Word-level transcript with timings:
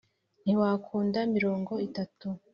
Ntiwakunda 0.43 1.19
mirongo 1.35 1.73
itatu. 1.87 2.27